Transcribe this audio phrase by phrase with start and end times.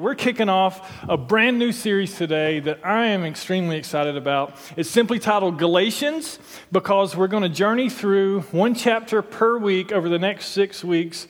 [0.00, 4.56] We're kicking off a brand new series today that I am extremely excited about.
[4.74, 6.38] It's simply titled Galatians
[6.72, 11.28] because we're going to journey through one chapter per week over the next six weeks,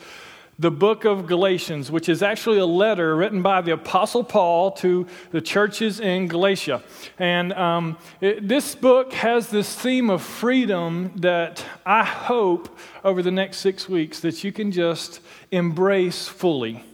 [0.56, 5.04] the book of Galatians, which is actually a letter written by the Apostle Paul to
[5.32, 6.80] the churches in Galatia.
[7.18, 13.32] And um, it, this book has this theme of freedom that I hope over the
[13.32, 15.18] next six weeks that you can just
[15.50, 16.84] embrace fully.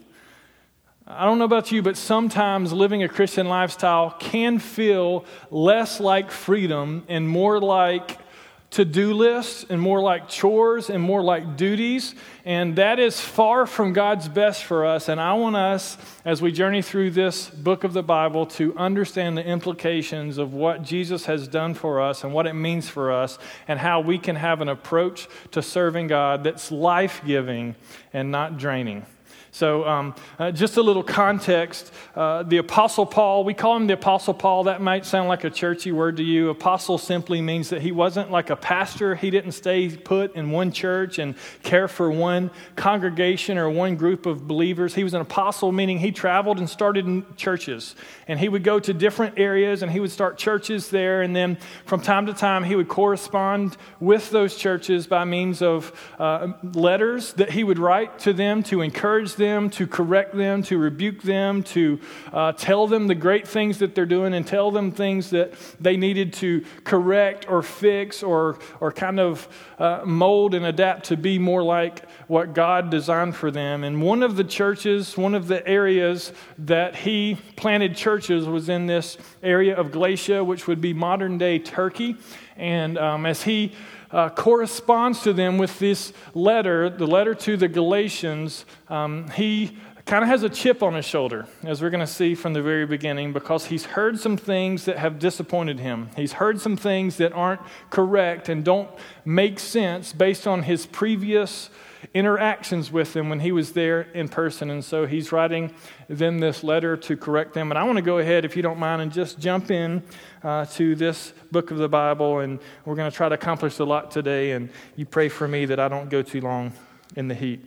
[1.09, 6.33] I don't know about you, but sometimes living a Christian lifestyle can feel less like
[6.33, 8.19] freedom and more like
[8.71, 12.17] to do lists and more like chores and more like duties.
[12.45, 15.09] And that is far from God's best for us.
[15.09, 19.39] And I want us, as we journey through this book of the Bible, to understand
[19.39, 23.39] the implications of what Jesus has done for us and what it means for us
[23.69, 27.77] and how we can have an approach to serving God that's life giving
[28.13, 29.07] and not draining.
[29.57, 31.91] So, um, uh, just a little context.
[32.15, 34.65] Uh, the Apostle Paul, we call him the Apostle Paul.
[34.65, 36.51] That might sound like a churchy word to you.
[36.51, 39.15] Apostle simply means that he wasn't like a pastor.
[39.15, 44.27] He didn't stay put in one church and care for one congregation or one group
[44.27, 44.95] of believers.
[44.95, 47.95] He was an apostle, meaning he traveled and started churches.
[48.29, 51.23] And he would go to different areas and he would start churches there.
[51.23, 55.99] And then from time to time, he would correspond with those churches by means of
[56.19, 60.63] uh, letters that he would write to them to encourage them them, to correct them,
[60.63, 62.01] to rebuke them, to
[62.33, 65.97] uh, tell them the great things that they're doing, and tell them things that they
[65.97, 71.39] needed to correct or fix or, or kind of uh, mold and adapt to be
[71.39, 73.85] more like what God designed for them.
[73.85, 78.87] And one of the churches, one of the areas that he planted churches was in
[78.87, 82.17] this area of Galatia, which would be modern day Turkey.
[82.57, 83.73] And um, as he
[84.11, 89.77] uh, corresponds to them with this letter, the letter to the Galatians, um, he
[90.07, 92.63] kind of has a chip on his shoulder, as we're going to see from the
[92.63, 96.09] very beginning, because he's heard some things that have disappointed him.
[96.15, 98.89] He's heard some things that aren't correct and don't
[99.25, 101.71] make sense based on his previous
[102.15, 104.71] interactions with them when he was there in person.
[104.71, 105.75] And so he's writing
[106.09, 107.71] them this letter to correct them.
[107.71, 110.03] And I want to go ahead, if you don't mind, and just jump in
[110.43, 112.41] uh, to this book of the Bible.
[112.41, 114.53] And we're going to try to accomplish a lot today.
[114.53, 116.73] And you pray for me that I don't go too long
[117.17, 117.65] in the heat.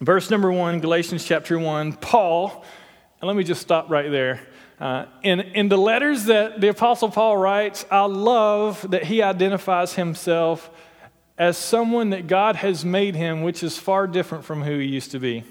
[0.00, 2.64] Verse number one, Galatians chapter one, Paul,
[3.20, 4.40] and let me just stop right there.
[4.80, 9.94] Uh, in, in the letters that the Apostle Paul writes, I love that he identifies
[9.94, 10.68] himself
[11.38, 15.10] as someone that God has made him, which is far different from who he used
[15.12, 15.44] to be.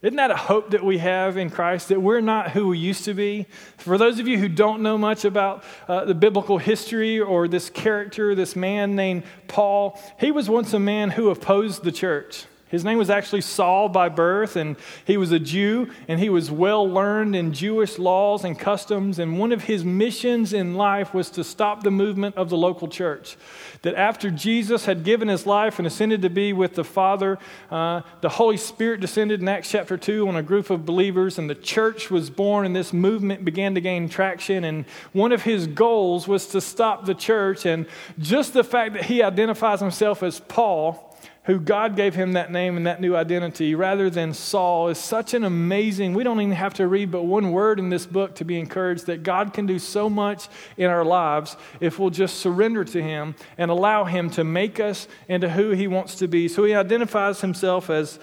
[0.00, 3.04] Isn't that a hope that we have in Christ that we're not who we used
[3.06, 3.46] to be?
[3.78, 7.68] For those of you who don't know much about uh, the biblical history or this
[7.68, 12.44] character, this man named Paul, he was once a man who opposed the church.
[12.68, 16.50] His name was actually Saul by birth, and he was a Jew, and he was
[16.50, 19.18] well learned in Jewish laws and customs.
[19.18, 22.86] And one of his missions in life was to stop the movement of the local
[22.86, 23.36] church.
[23.82, 27.38] That after Jesus had given his life and ascended to be with the Father,
[27.70, 31.48] uh, the Holy Spirit descended in Acts chapter 2 on a group of believers, and
[31.48, 34.64] the church was born, and this movement began to gain traction.
[34.64, 37.64] And one of his goals was to stop the church.
[37.64, 37.86] And
[38.18, 41.07] just the fact that he identifies himself as Paul
[41.48, 45.32] who God gave him that name and that new identity rather than Saul is such
[45.32, 48.44] an amazing, we don't even have to read but one word in this book to
[48.44, 52.84] be encouraged that God can do so much in our lives if we'll just surrender
[52.84, 56.48] to him and allow him to make us into who he wants to be.
[56.48, 58.18] So he identifies himself as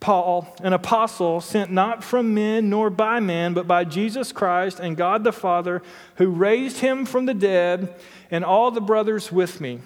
[0.00, 4.96] Paul, an apostle sent not from men nor by men, but by Jesus Christ and
[4.96, 5.82] God the Father,
[6.16, 7.94] who raised him from the dead,
[8.30, 9.80] and all the brothers with me.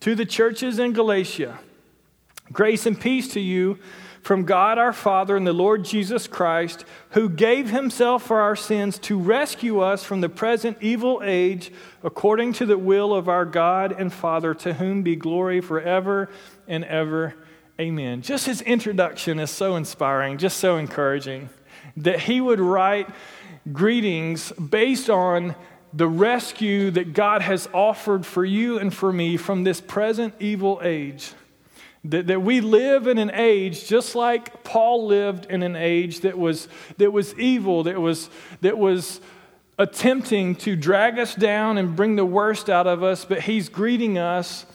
[0.00, 1.60] To the churches in Galatia,
[2.52, 3.78] Grace and peace to you
[4.22, 8.98] from God our Father and the Lord Jesus Christ, who gave himself for our sins
[9.00, 11.72] to rescue us from the present evil age,
[12.04, 16.30] according to the will of our God and Father, to whom be glory forever
[16.68, 17.34] and ever.
[17.80, 18.22] Amen.
[18.22, 21.48] Just his introduction is so inspiring, just so encouraging,
[21.96, 23.08] that he would write
[23.72, 25.56] greetings based on
[25.92, 30.80] the rescue that God has offered for you and for me from this present evil
[30.82, 31.32] age.
[32.04, 36.36] That, that we live in an age just like Paul lived in an age that
[36.36, 36.66] was,
[36.96, 38.28] that was evil, that was,
[38.60, 39.20] that was
[39.78, 44.18] attempting to drag us down and bring the worst out of us, but he's greeting
[44.18, 44.66] us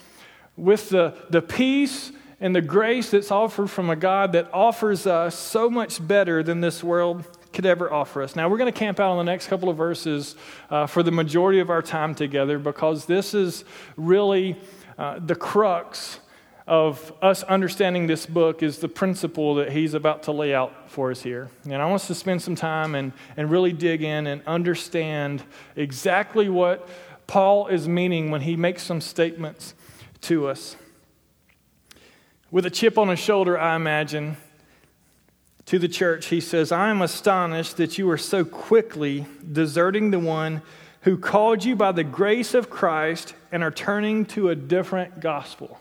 [0.56, 5.36] with the, the peace and the grace that's offered from a God that offers us
[5.36, 8.36] so much better than this world could ever offer us.
[8.36, 10.36] Now, we're going to camp out on the next couple of verses
[10.70, 13.64] uh, for the majority of our time together because this is
[13.96, 14.56] really
[14.98, 16.20] uh, the crux
[16.68, 21.10] of us understanding this book is the principle that he's about to lay out for
[21.10, 21.48] us here.
[21.64, 25.42] And I want us to spend some time and, and really dig in and understand
[25.76, 26.86] exactly what
[27.26, 29.72] Paul is meaning when he makes some statements
[30.22, 30.76] to us.
[32.50, 34.36] With a chip on his shoulder, I imagine,
[35.66, 40.18] to the church, he says, I am astonished that you are so quickly deserting the
[40.18, 40.60] one
[41.02, 45.78] who called you by the grace of Christ and are turning to a different gospel.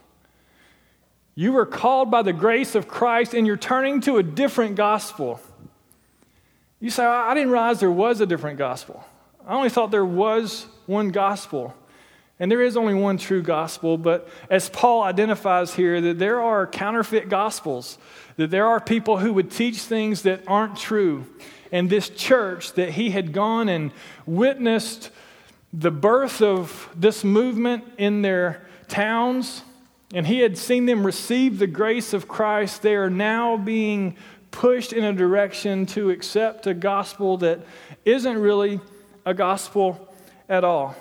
[1.39, 5.39] You were called by the grace of Christ and you're turning to a different gospel.
[6.80, 9.06] You say, I didn't realize there was a different gospel.
[9.45, 11.75] I only thought there was one gospel.
[12.39, 16.66] And there is only one true gospel, but as Paul identifies here, that there are
[16.66, 18.00] counterfeit gospels,
[18.38, 21.28] that there are people who would teach things that aren't true.
[21.72, 23.92] And this church that he had gone and
[24.25, 25.12] witnessed
[25.72, 29.62] the birth of this movement in their towns,
[30.13, 34.15] and he had seen them receive the grace of Christ, they are now being
[34.51, 37.59] pushed in a direction to accept a gospel that
[38.06, 38.80] isn't really
[39.25, 40.13] a gospel
[40.48, 40.95] at all.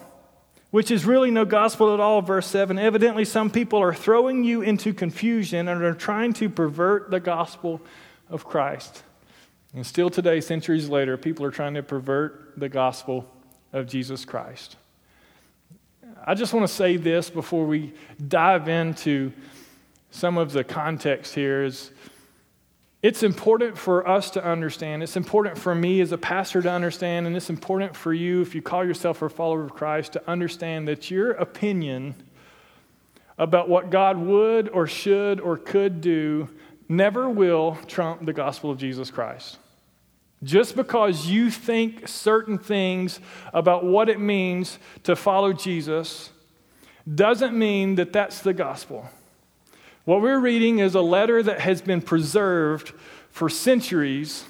[0.70, 2.79] Which is really no gospel at all, verse 7.
[2.79, 7.81] Evidently, some people are throwing you into confusion and are trying to pervert the gospel
[8.29, 9.05] of Christ.
[9.73, 13.32] And still today, centuries later, people are trying to pervert the gospel
[13.73, 14.76] of Jesus Christ.
[16.24, 17.92] I just want to say this before we
[18.26, 19.32] dive into
[20.10, 21.90] some of the context here is
[23.02, 25.02] it's important for us to understand.
[25.02, 28.54] It's important for me as a pastor to understand, and it's important for you, if
[28.54, 32.14] you call yourself a follower of Christ, to understand that your opinion
[33.38, 36.48] about what God would or should or could do
[36.88, 39.58] never will trump the gospel of Jesus Christ.
[40.43, 43.21] Just because you think certain things
[43.53, 46.31] about what it means to follow Jesus
[47.12, 49.09] doesn't mean that that's the gospel.
[50.05, 52.93] What we're reading is a letter that has been preserved
[53.31, 54.44] for centuries,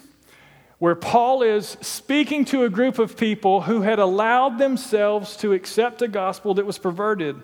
[0.79, 6.03] where Paul is speaking to a group of people who had allowed themselves to accept
[6.03, 7.37] a gospel that was perverted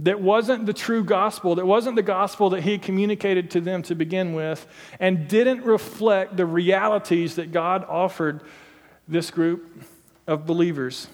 [0.00, 3.94] that wasn't the true gospel, that wasn't the gospel that he communicated to them to
[3.94, 4.66] begin with,
[5.00, 8.42] and didn't reflect the realities that God offered
[9.08, 9.84] this group
[10.26, 11.08] of believers.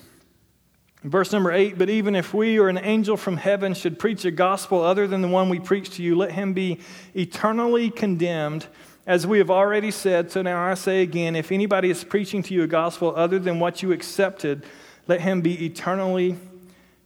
[1.03, 4.31] Verse number eight, but even if we or an angel from heaven should preach a
[4.31, 6.81] gospel other than the one we preach to you, let him be
[7.15, 8.67] eternally condemned.
[9.07, 12.55] As we have already said, so now I say again if anybody is preaching to
[12.55, 14.65] you a gospel other than what you accepted,
[15.07, 16.39] let him be eternally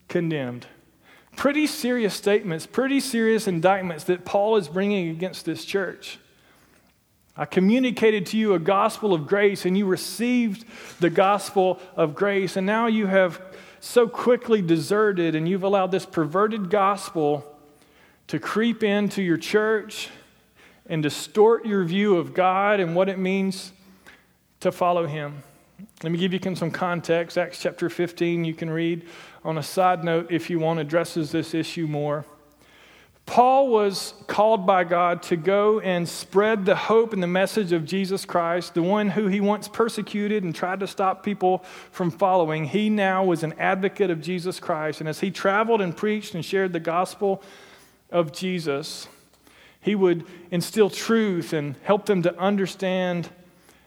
[0.06, 0.66] condemned
[1.38, 6.18] pretty serious statements, pretty serious indictments that Paul is bringing against this church.
[7.36, 10.64] I communicated to you a gospel of grace, and you received
[10.98, 13.40] the gospel of grace, and now you have
[13.78, 17.44] so quickly deserted and you've allowed this perverted gospel
[18.26, 20.08] to creep into your church
[20.86, 23.72] and distort your view of God and what it means
[24.58, 25.44] to follow Him.
[26.02, 27.38] Let me give you some context.
[27.38, 29.06] Acts chapter 15, you can read
[29.44, 32.24] on a side note if you want, addresses this issue more.
[33.28, 37.84] Paul was called by God to go and spread the hope and the message of
[37.84, 41.58] Jesus Christ, the one who he once persecuted and tried to stop people
[41.90, 42.64] from following.
[42.64, 45.00] He now was an advocate of Jesus Christ.
[45.00, 47.42] And as he traveled and preached and shared the gospel
[48.10, 49.08] of Jesus,
[49.82, 53.28] he would instill truth and help them to understand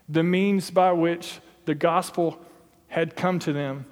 [0.07, 2.39] the means by which the gospel
[2.89, 3.85] had come to them.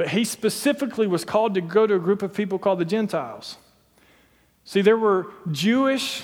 [0.00, 3.58] But he specifically was called to go to a group of people called the Gentiles.
[4.64, 6.22] See, there were Jewish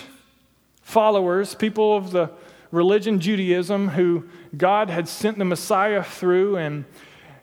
[0.81, 2.31] followers, people of the
[2.71, 6.87] religion Judaism, who God had sent the Messiah through, and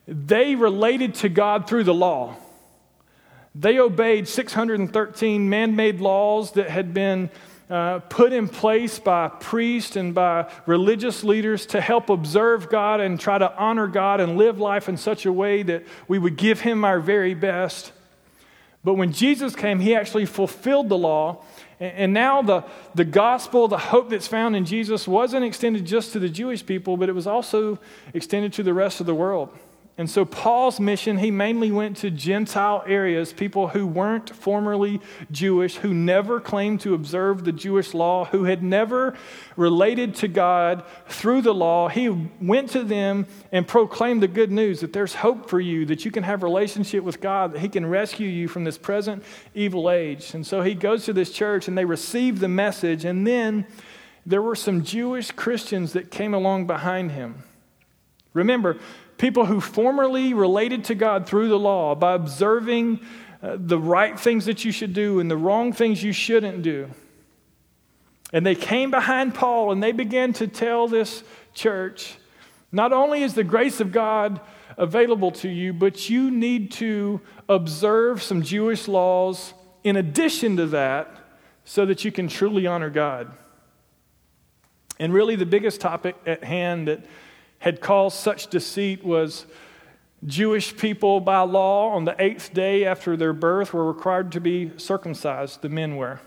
[0.07, 2.35] they related to God through the law.
[3.53, 7.29] They obeyed 613 man made laws that had been
[7.69, 13.19] uh, put in place by priests and by religious leaders to help observe God and
[13.19, 16.61] try to honor God and live life in such a way that we would give
[16.61, 17.91] Him our very best.
[18.83, 21.43] But when Jesus came, He actually fulfilled the law.
[21.79, 22.63] And now the,
[22.95, 26.97] the gospel, the hope that's found in Jesus, wasn't extended just to the Jewish people,
[26.97, 27.79] but it was also
[28.13, 29.49] extended to the rest of the world.
[29.95, 35.75] And so, Paul's mission, he mainly went to Gentile areas, people who weren't formerly Jewish,
[35.75, 39.15] who never claimed to observe the Jewish law, who had never
[39.55, 41.89] related to God through the law.
[41.89, 46.05] He went to them and proclaimed the good news that there's hope for you, that
[46.05, 49.23] you can have relationship with God, that he can rescue you from this present
[49.53, 50.33] evil age.
[50.33, 53.05] And so he goes to this church and they receive the message.
[53.05, 53.67] And then
[54.25, 57.43] there were some Jewish Christians that came along behind him.
[58.33, 58.79] Remember,
[59.23, 62.99] people who formerly related to God through the law by observing
[63.41, 66.89] uh, the right things that you should do and the wrong things you shouldn't do.
[68.33, 72.17] And they came behind Paul and they began to tell this church
[72.69, 74.41] not only is the grace of God
[74.77, 79.53] available to you, but you need to observe some Jewish laws
[79.85, 81.15] in addition to that
[81.63, 83.31] so that you can truly honor God.
[84.99, 87.05] And really, the biggest topic at hand that
[87.63, 89.45] had caused such deceit was
[90.25, 94.73] Jewish people, by law, on the eighth day after their birth, were required to be
[94.75, 96.19] circumcised, the men were.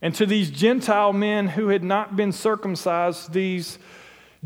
[0.00, 3.78] And to these Gentile men who had not been circumcised, these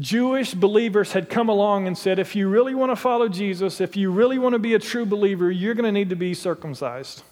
[0.00, 3.96] Jewish believers had come along and said, if you really want to follow Jesus, if
[3.96, 7.22] you really want to be a true believer, you're going to need to be circumcised.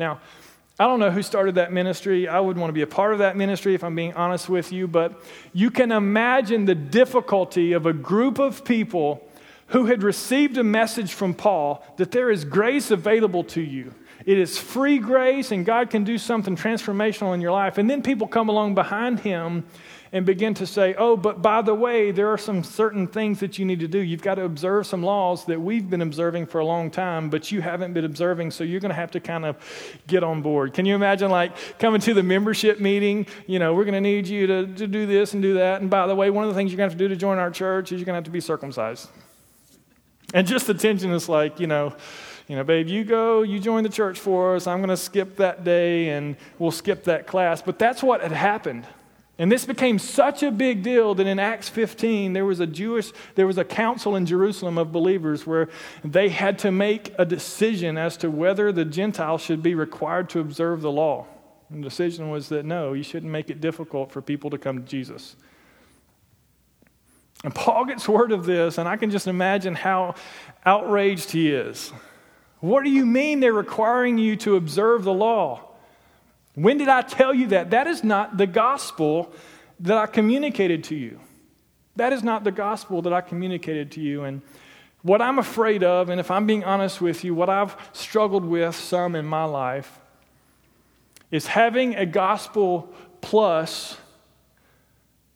[0.00, 0.20] Now,
[0.78, 2.26] I don't know who started that ministry.
[2.26, 4.72] I would want to be a part of that ministry if I'm being honest with
[4.72, 9.24] you, but you can imagine the difficulty of a group of people
[9.68, 13.94] who had received a message from Paul that there is grace available to you.
[14.26, 17.78] It is free grace, and God can do something transformational in your life.
[17.78, 19.64] And then people come along behind him
[20.14, 23.58] and begin to say, oh, but by the way, there are some certain things that
[23.58, 23.98] you need to do.
[23.98, 27.50] You've got to observe some laws that we've been observing for a long time, but
[27.50, 29.56] you haven't been observing, so you're going to have to kind of
[30.06, 30.72] get on board.
[30.72, 33.26] Can you imagine, like, coming to the membership meeting?
[33.48, 35.80] You know, we're going to need you to, to do this and do that.
[35.80, 37.16] And by the way, one of the things you're going to have to do to
[37.16, 39.08] join our church is you're going to have to be circumcised.
[40.32, 41.92] And just the tension is like, you know,
[42.46, 44.68] you know, babe, you go, you join the church for us.
[44.68, 47.62] I'm going to skip that day and we'll skip that class.
[47.62, 48.86] But that's what had happened.
[49.36, 53.12] And this became such a big deal that in Acts 15, there was a Jewish,
[53.34, 55.68] there was a council in Jerusalem of believers where
[56.04, 60.40] they had to make a decision as to whether the Gentiles should be required to
[60.40, 61.26] observe the law.
[61.68, 64.78] And the decision was that no, you shouldn't make it difficult for people to come
[64.78, 65.34] to Jesus.
[67.42, 70.14] And Paul gets word of this, and I can just imagine how
[70.64, 71.92] outraged he is.
[72.60, 75.73] What do you mean they're requiring you to observe the law?
[76.54, 77.70] When did I tell you that?
[77.70, 79.32] That is not the gospel
[79.80, 81.20] that I communicated to you.
[81.96, 84.24] That is not the gospel that I communicated to you.
[84.24, 84.42] And
[85.02, 88.74] what I'm afraid of, and if I'm being honest with you, what I've struggled with
[88.74, 90.00] some in my life
[91.30, 93.96] is having a gospel plus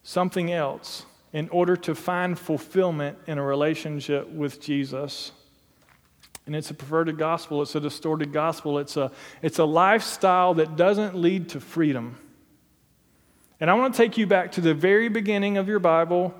[0.03, 5.31] something else in order to find fulfillment in a relationship with Jesus.
[6.49, 9.11] And it's a perverted gospel, it's a distorted gospel, it's a,
[9.43, 12.17] it's a lifestyle that doesn't lead to freedom.
[13.59, 16.33] And I want to take you back to the very beginning of your Bible,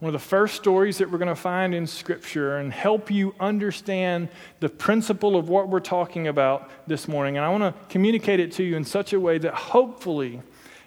[0.00, 3.34] one of the first stories that we're going to find in Scripture, and help you
[3.40, 4.28] understand
[4.60, 7.38] the principle of what we're talking about this morning.
[7.38, 10.42] And I want to communicate it to you in such a way that hopefully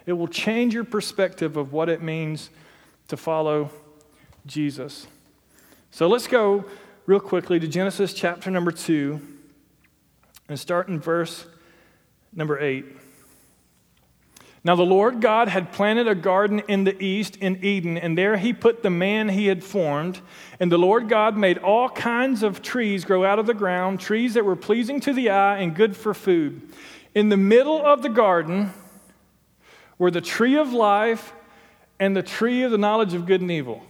[0.06, 2.50] it will change your perspective of what it means
[3.08, 3.72] to follow
[4.46, 5.08] Jesus.
[5.90, 6.64] So let's go
[7.06, 9.20] real quickly to Genesis chapter number 2
[10.48, 11.46] and start in verse
[12.32, 12.84] number 8.
[14.64, 18.36] Now, the Lord God had planted a garden in the east in Eden, and there
[18.36, 20.20] he put the man he had formed.
[20.58, 24.34] And the Lord God made all kinds of trees grow out of the ground, trees
[24.34, 26.60] that were pleasing to the eye and good for food.
[27.14, 28.72] In the middle of the garden
[29.98, 31.32] were the tree of life
[32.00, 33.84] and the tree of the knowledge of good and evil.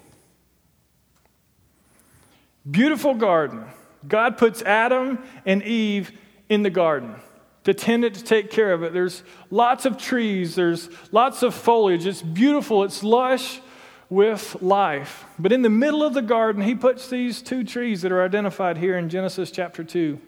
[2.68, 3.64] Beautiful garden.
[4.06, 6.12] God puts Adam and Eve
[6.48, 7.16] in the garden
[7.64, 8.92] to tend it, to take care of it.
[8.92, 12.06] There's lots of trees, there's lots of foliage.
[12.06, 13.60] It's beautiful, it's lush
[14.08, 15.24] with life.
[15.38, 18.78] But in the middle of the garden, he puts these two trees that are identified
[18.78, 20.20] here in Genesis chapter 2.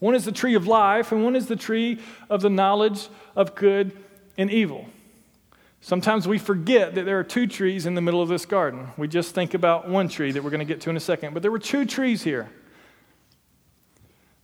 [0.00, 3.54] One is the tree of life, and one is the tree of the knowledge of
[3.54, 3.96] good
[4.36, 4.86] and evil.
[5.84, 8.88] Sometimes we forget that there are two trees in the middle of this garden.
[8.96, 11.34] We just think about one tree that we're going to get to in a second,
[11.34, 12.48] but there were two trees here.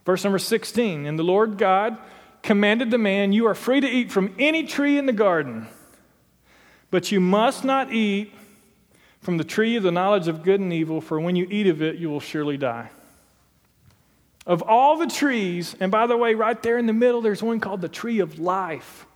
[0.05, 1.97] Verse number 16 And the Lord God
[2.43, 5.67] commanded the man, You are free to eat from any tree in the garden,
[6.91, 8.35] but you must not eat
[9.23, 11.81] from the tree of the knowledge of good and evil, for when you eat of
[11.81, 12.91] it, you will surely die.
[14.47, 17.61] Of all the trees, and by the way, right there in the middle, there's one
[17.61, 19.07] called the tree of life.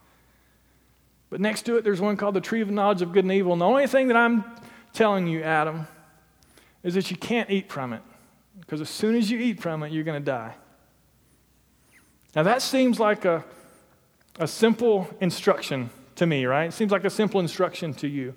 [1.35, 3.55] But next to it, there's one called the tree of knowledge of good and evil.
[3.55, 4.45] And the only thing that I'm
[4.93, 5.89] telling you, Adam,
[6.85, 8.03] is that you can't eat from it.
[8.61, 10.55] Because as soon as you eat from it, you're going to die.
[12.37, 13.45] Now, that seems like a,
[14.39, 16.69] a simple instruction to me, right?
[16.69, 18.37] It seems like a simple instruction to you.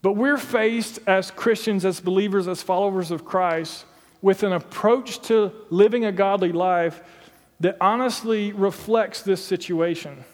[0.00, 3.84] But we're faced as Christians, as believers, as followers of Christ,
[4.22, 7.02] with an approach to living a godly life
[7.60, 10.24] that honestly reflects this situation.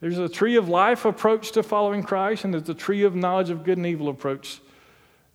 [0.00, 3.50] There's a tree of life approach to following Christ, and there's a tree of knowledge
[3.50, 4.60] of good and evil approach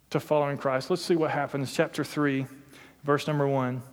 [0.09, 0.89] to following Christ.
[0.89, 1.71] Let's see what happens.
[1.73, 2.47] Chapter 3,
[3.03, 3.83] verse number 1.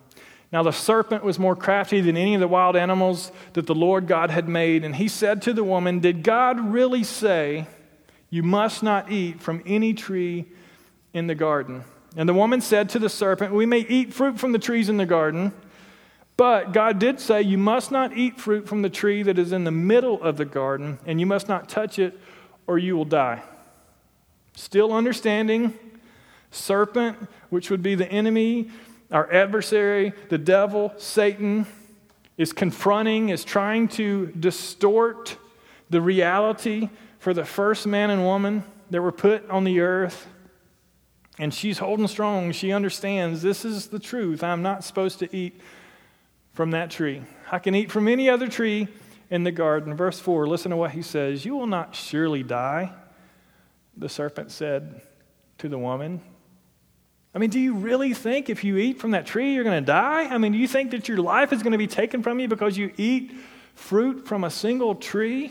[0.51, 4.07] Now the serpent was more crafty than any of the wild animals that the Lord
[4.07, 4.85] God had made.
[4.85, 7.67] And he said to the woman, Did God really say,
[8.31, 10.47] You must not eat from any tree
[11.13, 11.85] in the garden?
[12.17, 14.99] And the woman said to the serpent, We may eat fruit from the trees in
[14.99, 15.53] the garden.
[16.43, 19.63] But God did say, You must not eat fruit from the tree that is in
[19.63, 22.19] the middle of the garden, and you must not touch it,
[22.67, 23.45] or you will die.
[24.57, 25.79] Still understanding,
[26.51, 27.17] serpent,
[27.51, 28.73] which would be the enemy,
[29.13, 31.65] our adversary, the devil, Satan,
[32.37, 35.37] is confronting, is trying to distort
[35.91, 36.89] the reality
[37.21, 40.27] for the first man and woman that were put on the earth.
[41.39, 42.51] And she's holding strong.
[42.51, 44.43] She understands this is the truth.
[44.43, 45.61] I'm not supposed to eat
[46.53, 47.23] from that tree.
[47.51, 48.89] I can eat from any other tree
[49.31, 49.95] in the garden.
[49.95, 52.93] Verse 4, listen to what he says You will not surely die,
[53.97, 55.01] the serpent said
[55.59, 56.21] to the woman.
[57.35, 59.87] I mean, do you really think if you eat from that tree, you're going to
[59.87, 60.25] die?
[60.25, 62.47] I mean, do you think that your life is going to be taken from you
[62.47, 63.33] because you eat
[63.75, 65.51] fruit from a single tree?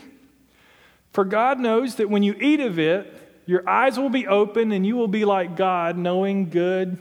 [1.10, 3.12] For God knows that when you eat of it,
[3.46, 6.98] your eyes will be open and you will be like God, knowing good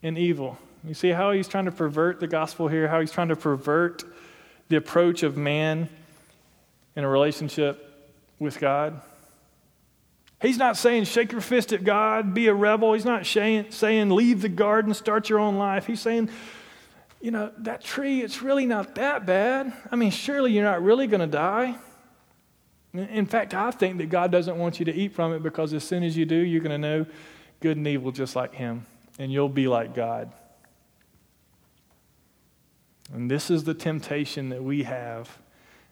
[0.00, 0.58] and evil.
[0.84, 4.04] You see how he's trying to pervert the gospel here, how he's trying to pervert
[4.68, 5.88] the approach of man
[6.96, 9.00] in a relationship with God?
[10.40, 12.94] He's not saying shake your fist at God, be a rebel.
[12.94, 15.86] He's not saying, leave the garden, start your own life.
[15.86, 16.30] He's saying,
[17.20, 19.72] you know, that tree, it's really not that bad.
[19.92, 21.76] I mean, surely you're not really going to die.
[22.92, 25.84] In fact, I think that God doesn't want you to eat from it because as
[25.84, 27.06] soon as you do, you're going to know
[27.60, 28.84] good and evil just like Him,
[29.20, 30.32] and you'll be like God.
[33.12, 35.38] And this is the temptation that we have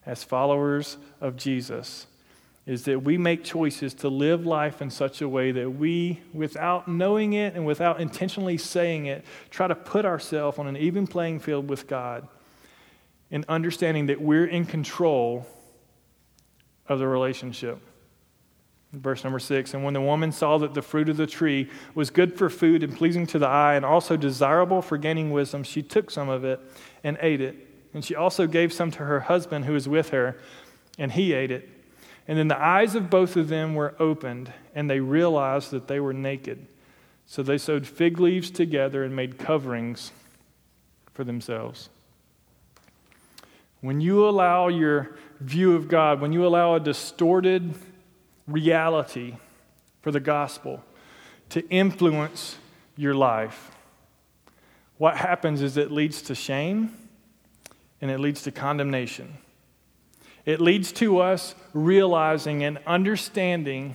[0.07, 2.07] as followers of Jesus
[2.67, 6.87] is that we make choices to live life in such a way that we, without
[6.87, 11.41] knowing it and without intentionally saying it, try to put ourselves on an even playing
[11.41, 12.29] field with God
[13.31, 15.47] and understanding that we're in control
[16.87, 17.79] of the relationship.
[18.93, 22.11] Verse number six, and when the woman saw that the fruit of the tree was
[22.11, 25.80] good for food and pleasing to the eye and also desirable for gaining wisdom, she
[25.80, 26.61] took some of it
[27.04, 27.56] and ate it.
[27.93, 30.39] And she also gave some to her husband who was with her,
[30.99, 31.69] and he ate it.
[32.28, 35.99] And then the eyes of both of them were opened, and they realized that they
[35.99, 36.67] were naked.
[37.26, 40.13] So they sewed fig leaves together and made coverings
[41.13, 41.89] for themselves.
[43.80, 47.75] When you allow your view of God, when you allow a distorted
[48.47, 49.36] reality
[50.02, 50.84] for the gospel
[51.50, 52.58] to influence
[52.97, 53.71] your life,
[55.00, 56.95] what happens is it leads to shame
[58.02, 59.32] and it leads to condemnation.
[60.45, 63.95] It leads to us realizing and understanding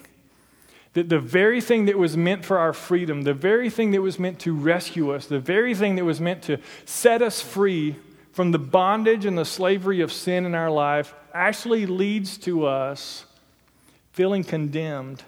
[0.93, 4.17] that the very thing that was meant for our freedom, the very thing that was
[4.17, 7.97] meant to rescue us, the very thing that was meant to set us free
[8.31, 13.25] from the bondage and the slavery of sin in our life, actually leads to us
[14.11, 15.21] feeling condemned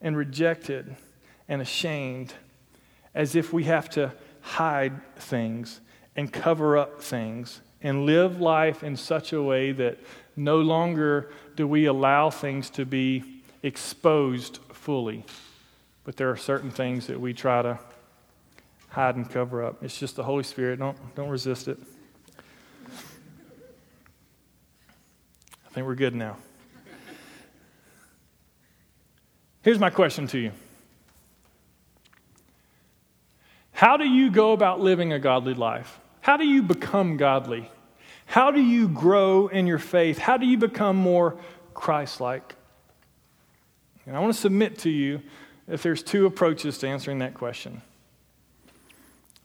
[0.00, 0.96] and rejected
[1.50, 2.32] and ashamed,
[3.14, 4.10] as if we have to
[4.42, 5.80] hide things
[6.14, 9.98] and cover up things and live life in such a way that
[10.36, 15.24] no longer do we allow things to be exposed fully.
[16.04, 17.78] But there are certain things that we try to
[18.88, 19.82] hide and cover up.
[19.82, 20.78] It's just the Holy Spirit.
[20.78, 21.78] Don't, don't resist it.
[25.66, 26.36] I think we're good now.
[29.62, 30.52] Here's my question to you
[33.82, 35.98] How do you go about living a godly life?
[36.20, 37.68] How do you become godly?
[38.26, 40.18] How do you grow in your faith?
[40.18, 41.36] How do you become more
[41.74, 42.54] Christ like?
[44.06, 45.20] And I want to submit to you
[45.66, 47.82] that there's two approaches to answering that question.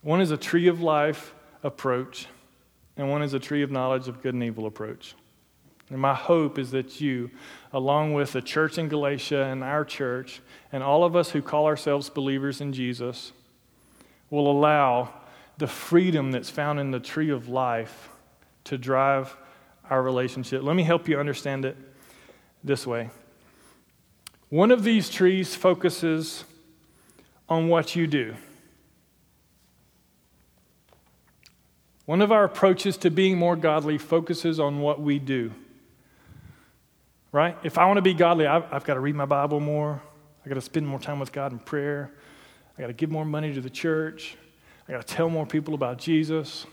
[0.03, 2.27] One is a tree of life approach,
[2.95, 5.15] and one is a tree of knowledge of good and evil approach.
[5.89, 7.31] And my hope is that you,
[7.73, 11.65] along with the church in Galatia and our church, and all of us who call
[11.65, 13.31] ourselves believers in Jesus,
[14.29, 15.13] will allow
[15.57, 18.09] the freedom that's found in the tree of life
[18.65, 19.35] to drive
[19.89, 20.63] our relationship.
[20.63, 21.77] Let me help you understand it
[22.63, 23.09] this way.
[24.49, 26.43] One of these trees focuses
[27.49, 28.35] on what you do.
[32.05, 35.53] One of our approaches to being more godly focuses on what we do
[37.31, 37.55] right?
[37.63, 40.01] If I want to be godly, I've, I've got to read my Bible more.
[40.41, 42.11] I've got to spend more time with God in prayer.
[42.77, 44.37] I got to give more money to the church.
[44.87, 46.67] I got to tell more people about Jesus.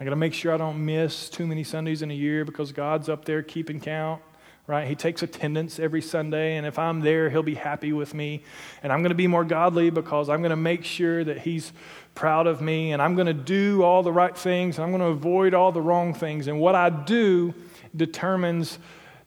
[0.00, 2.72] I got to make sure I don't miss too many Sundays in a year because
[2.72, 4.22] God's up there keeping count,
[4.66, 4.88] right?
[4.88, 8.42] He takes attendance every Sunday, and if I'm there, he'll be happy with me.
[8.82, 11.74] And I'm going to be more godly because I'm going to make sure that he's
[12.14, 15.02] proud of me, and I'm going to do all the right things, and I'm going
[15.02, 16.46] to avoid all the wrong things.
[16.46, 17.52] And what I do
[17.94, 18.78] determines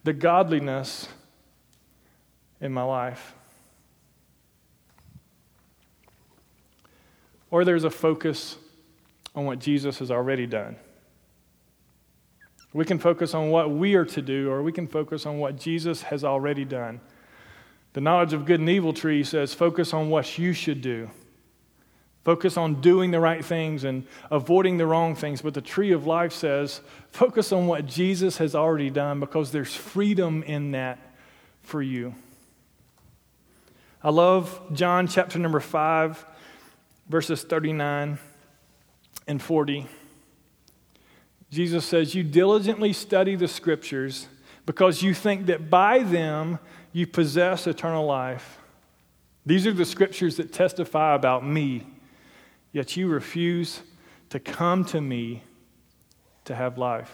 [0.04, 1.08] the godliness
[2.60, 3.36] in my life.
[7.54, 8.58] Or there's a focus
[9.36, 10.76] on what Jesus has already done.
[12.74, 15.60] We can focus on what we are to do, or we can focus on what
[15.60, 17.00] Jesus has already done.
[17.94, 21.12] The knowledge of good and evil tree says focus on what you should do.
[22.24, 25.44] Focus on doing the right things and avoiding the wrong things.
[25.44, 29.76] But the tree of life says focus on what Jesus has already done because there's
[29.76, 30.98] freedom in that
[31.62, 32.16] for you.
[34.02, 36.26] I love John chapter number 5,
[37.08, 38.18] verses 39
[39.28, 39.88] and 40.
[41.50, 44.28] Jesus says, You diligently study the scriptures
[44.66, 46.60] because you think that by them
[46.92, 48.60] you possess eternal life.
[49.46, 51.86] These are the scriptures that testify about me,
[52.72, 53.82] yet you refuse
[54.30, 55.44] to come to me
[56.46, 57.14] to have life.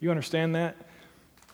[0.00, 0.76] You understand that?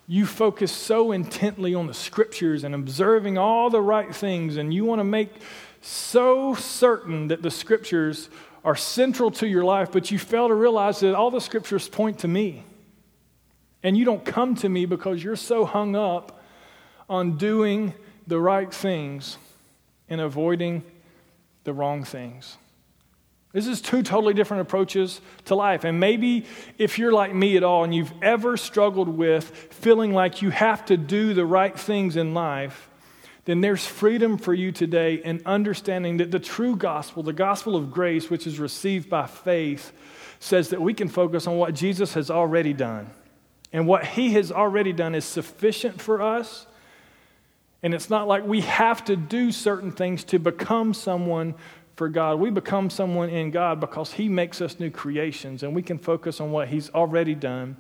[0.07, 4.85] You focus so intently on the scriptures and observing all the right things, and you
[4.85, 5.31] want to make
[5.85, 8.31] so certain that the scriptures
[8.65, 12.21] are central to your life, but you fail to realize that all the scriptures point
[12.21, 12.65] to me.
[13.83, 16.41] And you don't come to me because you're so hung up
[17.09, 17.93] on doing
[18.27, 19.37] the right things
[20.09, 20.83] and avoiding
[21.65, 22.57] the wrong things.
[23.53, 25.85] This is two totally different approaches to life.
[25.85, 26.47] And maybe
[26.79, 30.87] if you're like me at all and you've ever struggled with feeling like you have
[30.87, 32.89] to do the right things in life,
[33.45, 37.91] then there's freedom for you today in understanding that the true gospel, the gospel of
[37.91, 39.93] grace, which is received by faith,
[40.41, 43.11] says that we can focus on what Jesus has already done.
[43.73, 46.67] And what he has already done is sufficient for us.
[47.83, 51.55] And it's not like we have to do certain things to become someone
[51.97, 52.41] for God.
[52.41, 56.41] We become someone in God because he makes us new creations, and we can focus
[56.41, 57.77] on what he's already done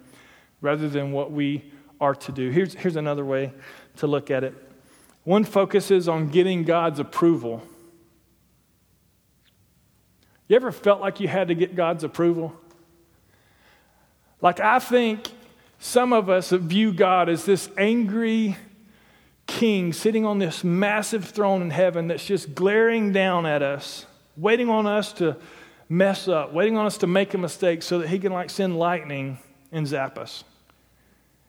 [0.60, 2.50] rather than what we are to do.
[2.50, 3.52] Here's, here's another way
[3.96, 4.54] to look at it
[5.24, 7.62] one focuses on getting God's approval.
[10.46, 12.54] You ever felt like you had to get God's approval?
[14.42, 15.30] Like, I think
[15.78, 18.56] some of us view God as this angry
[19.46, 24.06] king sitting on this massive throne in heaven that's just glaring down at us,
[24.36, 25.36] waiting on us to
[25.88, 28.78] mess up, waiting on us to make a mistake so that he can, like, send
[28.78, 29.38] lightning
[29.72, 30.44] and zap us.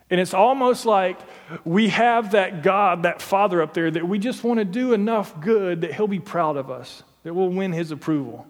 [0.09, 1.19] And it's almost like
[1.63, 5.39] we have that God, that Father up there, that we just want to do enough
[5.41, 8.45] good that He'll be proud of us, that we'll win His approval.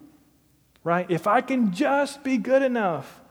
[0.84, 1.10] Right?
[1.10, 3.22] If I can just be good enough,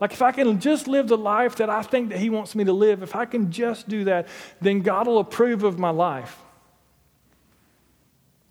[0.00, 2.64] like if I can just live the life that I think that He wants me
[2.64, 4.28] to live, if I can just do that,
[4.60, 6.43] then God will approve of my life.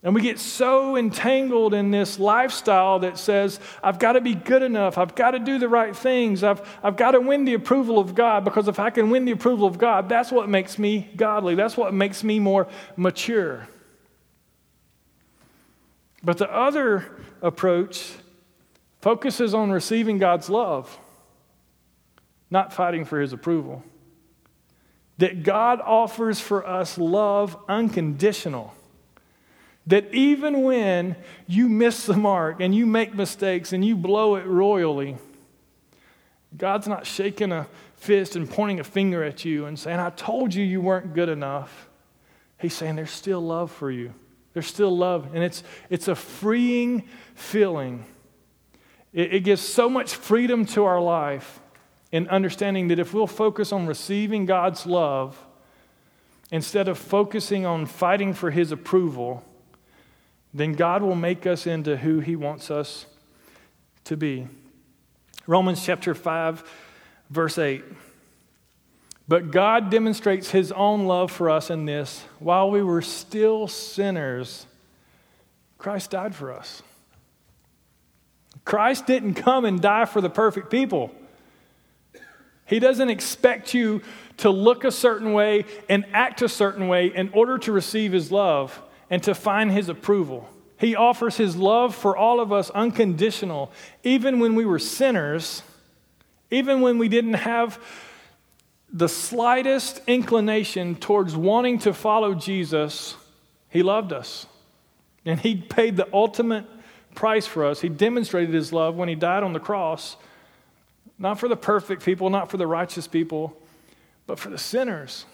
[0.04, 4.62] And we get so entangled in this lifestyle that says, I've got to be good
[4.62, 4.98] enough.
[4.98, 6.44] I've got to do the right things.
[6.44, 9.32] I've, I've got to win the approval of God because if I can win the
[9.32, 11.56] approval of God, that's what makes me godly.
[11.56, 13.66] That's what makes me more mature.
[16.22, 17.10] But the other
[17.42, 18.12] approach
[19.00, 21.00] focuses on receiving God's love,
[22.50, 23.84] not fighting for his approval.
[25.20, 28.74] That God offers for us love unconditional.
[29.88, 34.46] That even when you miss the mark and you make mistakes and you blow it
[34.46, 35.18] royally,
[36.58, 40.54] God's not shaking a fist and pointing a finger at you and saying, I told
[40.54, 41.90] you you weren't good enough.
[42.60, 44.14] He's saying there's still love for you.
[44.54, 45.34] There's still love.
[45.34, 47.04] And it's, it's a freeing
[47.36, 48.06] feeling.
[49.12, 51.60] It, it gives so much freedom to our life
[52.12, 55.44] in understanding that if we'll focus on receiving God's love
[56.52, 59.44] instead of focusing on fighting for His approval,
[60.54, 63.06] then God will make us into who He wants us
[64.06, 64.48] to be.
[65.48, 66.64] Romans chapter 5,
[67.30, 67.84] verse 8.
[69.28, 74.68] But God demonstrates His own love for us in this while we were still sinners,
[75.78, 76.84] Christ died for us.
[78.64, 81.12] Christ didn't come and die for the perfect people.
[82.66, 84.02] He doesn't expect you
[84.38, 88.32] to look a certain way and act a certain way in order to receive His
[88.32, 88.82] love
[89.14, 90.50] and to find his approval.
[90.80, 93.72] He offers his love for all of us unconditional,
[94.04, 95.62] even when we were sinners,
[96.50, 97.80] even when we didn't have
[98.92, 103.16] the slightest inclination towards wanting to follow Jesus,
[103.70, 104.48] he loved us.
[105.26, 106.66] And he paid the ultimate
[107.14, 107.82] price for us.
[107.82, 110.18] He demonstrated his love when he died on the cross,
[111.20, 113.56] not for the perfect people, not for the righteous people,
[114.26, 115.28] but for the sinners.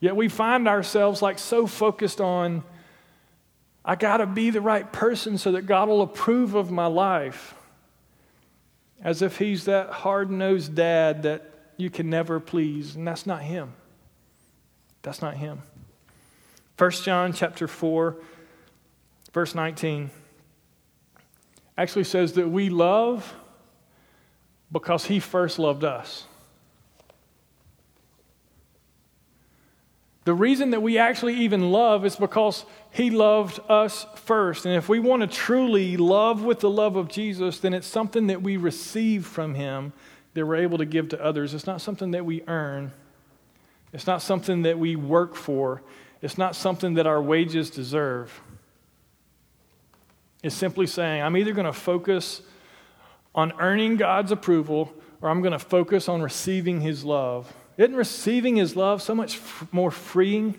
[0.00, 2.64] Yet we find ourselves like so focused on,
[3.84, 7.54] I got to be the right person so that God will approve of my life.
[9.02, 12.96] As if He's that hard nosed dad that you can never please.
[12.96, 13.72] And that's not Him.
[15.02, 15.62] That's not Him.
[16.78, 18.16] 1 John chapter 4,
[19.32, 20.10] verse 19
[21.76, 23.34] actually says that we love
[24.70, 26.26] because He first loved us.
[30.24, 34.66] The reason that we actually even love is because He loved us first.
[34.66, 38.26] And if we want to truly love with the love of Jesus, then it's something
[38.26, 39.92] that we receive from Him
[40.34, 41.54] that we're able to give to others.
[41.54, 42.92] It's not something that we earn,
[43.92, 45.82] it's not something that we work for,
[46.20, 48.40] it's not something that our wages deserve.
[50.42, 52.40] It's simply saying, I'm either going to focus
[53.34, 57.52] on earning God's approval or I'm going to focus on receiving His love.
[57.80, 60.54] Isn't receiving his love so much f- more freeing?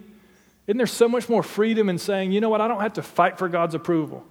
[0.65, 3.03] Isn't there so much more freedom in saying, you know what, I don't have to
[3.03, 4.25] fight for God's approval?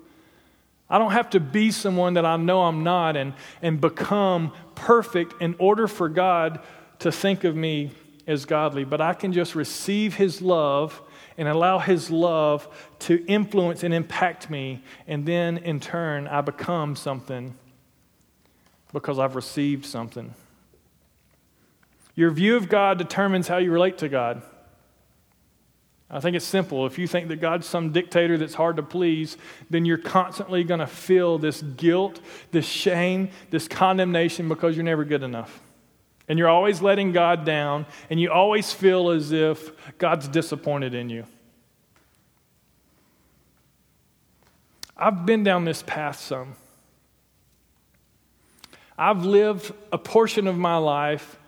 [0.88, 5.40] I don't have to be someone that I know I'm not and, and become perfect
[5.40, 6.58] in order for God
[6.98, 7.92] to think of me
[8.26, 11.00] as godly, but I can just receive His love
[11.38, 12.66] and allow His love
[13.00, 17.54] to influence and impact me, and then in turn, I become something
[18.92, 20.34] because I've received something.
[22.20, 24.42] Your view of God determines how you relate to God.
[26.10, 26.84] I think it's simple.
[26.84, 29.38] If you think that God's some dictator that's hard to please,
[29.70, 35.06] then you're constantly going to feel this guilt, this shame, this condemnation because you're never
[35.06, 35.62] good enough.
[36.28, 41.08] And you're always letting God down, and you always feel as if God's disappointed in
[41.08, 41.24] you.
[44.94, 46.54] I've been down this path some.
[48.98, 51.38] I've lived a portion of my life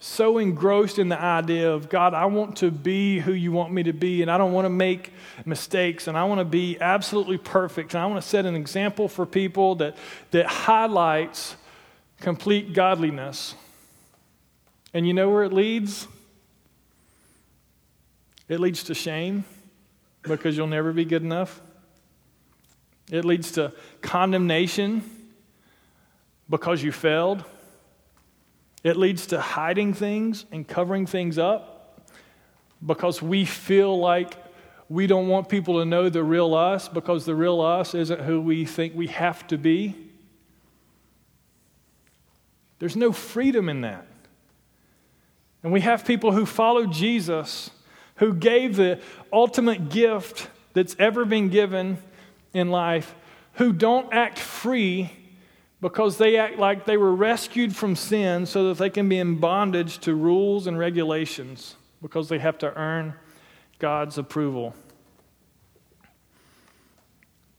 [0.00, 3.82] so engrossed in the idea of God, I want to be who you want me
[3.82, 5.12] to be, and I don't want to make
[5.44, 9.08] mistakes, and I want to be absolutely perfect, and I want to set an example
[9.08, 9.96] for people that,
[10.30, 11.56] that highlights
[12.20, 13.54] complete godliness.
[14.94, 16.06] And you know where it leads?
[18.48, 19.44] It leads to shame
[20.22, 21.60] because you'll never be good enough.
[23.10, 25.02] It leads to condemnation
[26.48, 27.44] because you failed.
[28.84, 32.08] It leads to hiding things and covering things up
[32.84, 34.34] because we feel like
[34.88, 38.40] we don't want people to know the real us because the real us isn't who
[38.40, 39.94] we think we have to be.
[42.78, 44.06] There's no freedom in that.
[45.62, 47.70] And we have people who follow Jesus,
[48.16, 49.00] who gave the
[49.32, 51.98] ultimate gift that's ever been given
[52.54, 53.14] in life,
[53.54, 55.10] who don't act free
[55.80, 59.36] because they act like they were rescued from sin so that they can be in
[59.36, 63.14] bondage to rules and regulations because they have to earn
[63.78, 64.74] God's approval.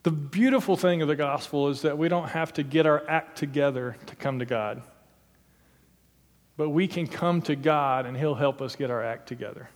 [0.03, 3.37] The beautiful thing of the gospel is that we don't have to get our act
[3.37, 4.81] together to come to God.
[6.57, 9.69] But we can come to God and He'll help us get our act together.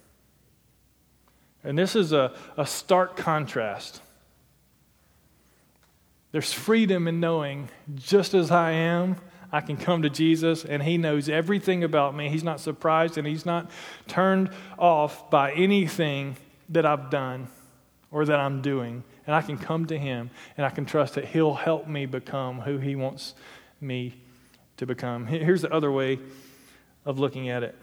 [1.63, 4.01] And this is a, a stark contrast.
[6.33, 9.17] There's freedom in knowing just as I am,
[9.51, 12.27] I can come to Jesus and He knows everything about me.
[12.27, 13.69] He's not surprised and He's not
[14.07, 16.35] turned off by anything
[16.69, 17.49] that I've done
[18.11, 19.03] or that I'm doing.
[19.27, 22.61] And I can come to Him and I can trust that He'll help me become
[22.61, 23.35] who He wants
[23.79, 24.15] me
[24.77, 25.27] to become.
[25.27, 26.17] Here's the other way
[27.05, 27.75] of looking at it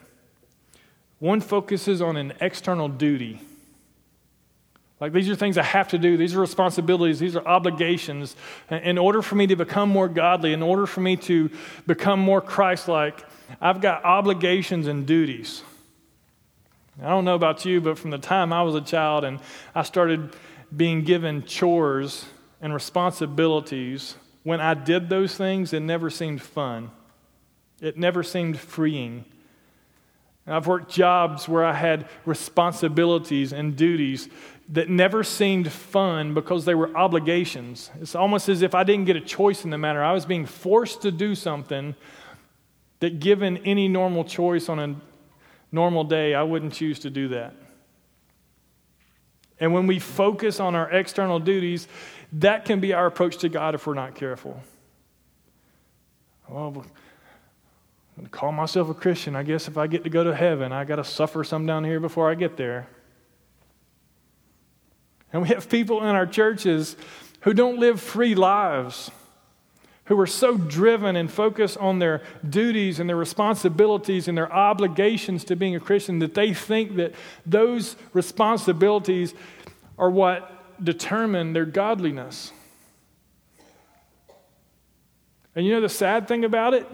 [1.20, 3.40] one focuses on an external duty
[5.00, 6.16] like these are things I have to do.
[6.18, 7.18] These are responsibilities.
[7.18, 8.36] These are obligations.
[8.70, 11.50] In order for me to become more godly, in order for me to
[11.86, 13.26] become more Christ like,
[13.60, 15.62] I've got obligations and duties.
[17.02, 19.40] I don't know about you, but from the time I was a child and
[19.74, 20.36] I started
[20.76, 22.26] being given chores
[22.60, 26.90] and responsibilities, when I did those things, it never seemed fun.
[27.80, 29.24] It never seemed freeing.
[30.46, 34.28] I've worked jobs where I had responsibilities and duties
[34.70, 37.90] that never seemed fun because they were obligations.
[38.00, 40.02] It's almost as if I didn't get a choice in the matter.
[40.02, 41.94] I was being forced to do something
[43.00, 44.96] that, given any normal choice on a
[45.72, 47.54] normal day, I wouldn't choose to do that.
[49.58, 51.86] And when we focus on our external duties,
[52.34, 54.62] that can be our approach to God if we're not careful.
[58.20, 59.34] Well, I'm call myself a Christian.
[59.34, 61.84] I guess if I get to go to heaven, I got to suffer some down
[61.84, 62.86] here before I get there.
[65.32, 66.96] And we have people in our churches
[67.40, 69.10] who don't live free lives,
[70.04, 75.44] who are so driven and focused on their duties and their responsibilities and their obligations
[75.44, 77.14] to being a Christian that they think that
[77.46, 79.32] those responsibilities
[79.98, 82.52] are what determine their godliness.
[85.56, 86.86] And you know the sad thing about it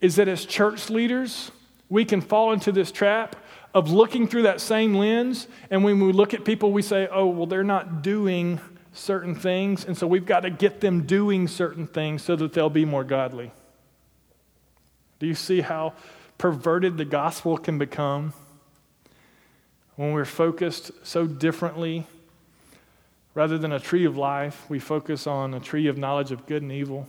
[0.00, 1.50] is that as church leaders,
[1.88, 3.36] we can fall into this trap
[3.74, 5.46] of looking through that same lens.
[5.70, 8.60] And when we look at people, we say, oh, well, they're not doing
[8.92, 12.68] certain things, and so we've got to get them doing certain things so that they'll
[12.68, 13.52] be more godly.
[15.20, 15.92] Do you see how
[16.38, 18.32] perverted the gospel can become
[19.96, 22.06] when we're focused so differently?
[23.34, 26.62] Rather than a tree of life, we focus on a tree of knowledge of good
[26.62, 27.06] and evil.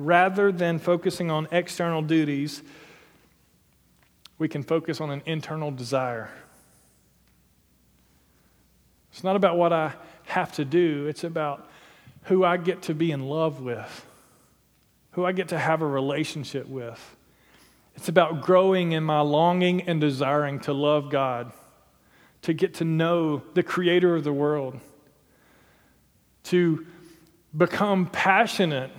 [0.00, 2.62] Rather than focusing on external duties,
[4.38, 6.30] we can focus on an internal desire.
[9.12, 9.92] It's not about what I
[10.24, 11.68] have to do, it's about
[12.24, 14.06] who I get to be in love with,
[15.12, 17.16] who I get to have a relationship with.
[17.94, 21.52] It's about growing in my longing and desiring to love God,
[22.40, 24.80] to get to know the creator of the world,
[26.44, 26.86] to
[27.54, 28.92] become passionate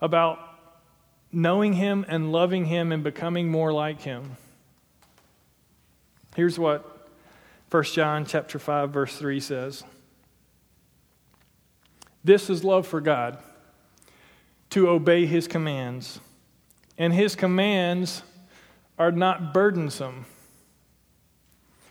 [0.00, 0.38] about
[1.32, 4.36] knowing Him and loving Him and becoming more like Him.
[6.34, 7.08] Here's what
[7.70, 9.84] 1 John chapter 5 verse 3 says,
[12.22, 13.38] This is love for God,
[14.70, 16.20] to obey his commands.
[16.98, 18.22] And his commands
[18.98, 20.26] are not burdensome.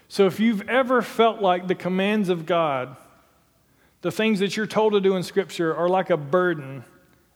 [0.07, 2.95] So if you've ever felt like the commands of God,
[4.01, 6.85] the things that you're told to do in scripture are like a burden,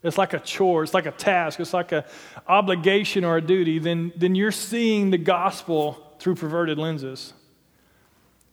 [0.01, 2.03] it's like a chore, it's like a task, it's like an
[2.47, 7.33] obligation or a duty, then, then you're seeing the gospel through perverted lenses.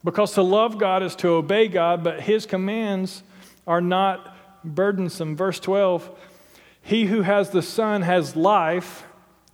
[0.03, 3.23] Because to love God is to obey God, but his commands
[3.65, 5.35] are not burdensome.
[5.35, 6.09] Verse 12
[6.81, 9.03] He who has the Son has life,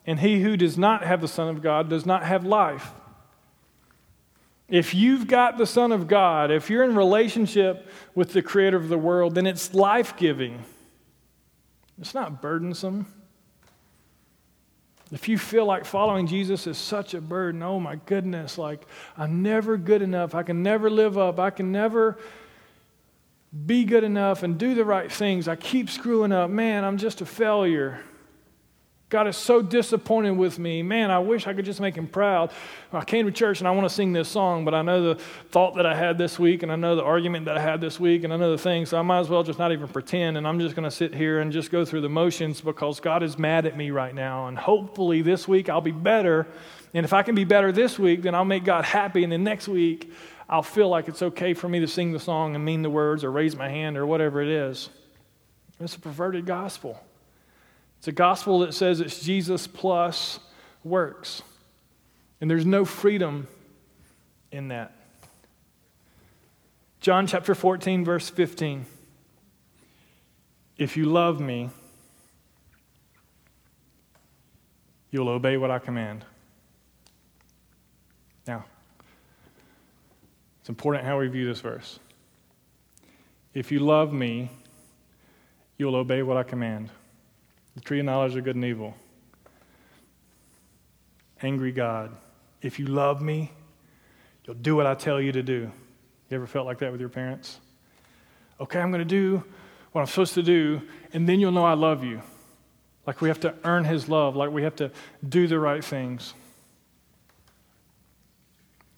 [0.06, 2.92] and he who does not have the Son of God does not have life.
[4.68, 8.90] If you've got the Son of God, if you're in relationship with the Creator of
[8.90, 10.64] the world, then it's life giving.
[12.00, 13.06] It's not burdensome.
[15.12, 19.44] If you feel like following Jesus is such a burden, oh my goodness, like I'm
[19.44, 20.34] never good enough.
[20.34, 21.40] I can never live up.
[21.40, 22.18] I can never
[23.66, 25.48] be good enough and do the right things.
[25.48, 26.50] I keep screwing up.
[26.50, 28.02] Man, I'm just a failure.
[29.14, 30.82] God is so disappointed with me.
[30.82, 32.50] Man, I wish I could just make him proud.
[32.92, 35.22] I came to church and I want to sing this song, but I know the
[35.52, 38.00] thought that I had this week, and I know the argument that I had this
[38.00, 40.36] week, and I know the things, so I might as well just not even pretend,
[40.36, 43.22] and I'm just going to sit here and just go through the motions because God
[43.22, 44.48] is mad at me right now.
[44.48, 46.48] And hopefully this week I'll be better.
[46.96, 49.44] And if I can be better this week, then I'll make God happy, and then
[49.44, 50.12] next week
[50.50, 53.24] I'll feel like it's okay for me to sing the song and mean the words
[53.24, 54.90] or raise my hand or whatever it is.
[55.80, 57.00] It's a perverted gospel.
[58.04, 60.38] It's a gospel that says it's Jesus plus
[60.84, 61.42] works.
[62.42, 63.48] And there's no freedom
[64.52, 64.94] in that.
[67.00, 68.86] John chapter 14, verse 15.
[70.78, 71.70] If you love me,
[75.10, 76.26] you'll obey what I command.
[78.46, 78.66] Now,
[80.60, 82.00] it's important how we view this verse.
[83.54, 84.50] If you love me,
[85.78, 86.90] you'll obey what I command.
[87.76, 88.96] The tree of knowledge of good and evil.
[91.42, 92.16] Angry God.
[92.62, 93.52] If you love me,
[94.46, 95.72] you'll do what I tell you to do.
[96.30, 97.60] You ever felt like that with your parents?
[98.60, 99.44] Okay, I'm going to do
[99.92, 100.82] what I'm supposed to do,
[101.14, 102.22] and then you'll know I love you.
[103.06, 104.92] Like we have to earn his love, like we have to
[105.28, 106.34] do the right things.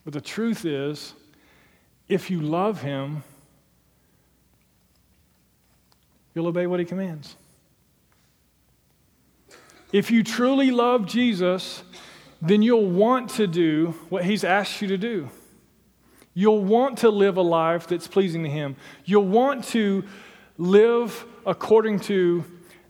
[0.03, 1.13] But the truth is,
[2.07, 3.23] if you love him,
[6.35, 7.35] you'll obey what he commands.
[9.95, 11.81] If you truly love Jesus,
[12.41, 15.29] then you'll want to do what he's asked you to do.
[16.33, 18.75] You'll want to live a life that's pleasing to him.
[19.05, 20.03] You'll want to
[20.57, 22.43] live according to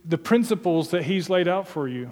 [0.04, 2.10] the principles that he's laid out for you.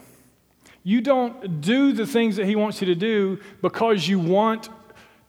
[0.84, 4.70] You don't do the things that he wants you to do because you want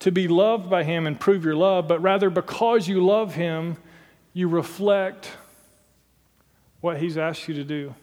[0.01, 3.79] to be loved by him and prove your love, but rather because you love him,
[4.35, 5.31] you reflect
[6.83, 7.95] what he's asked you to do.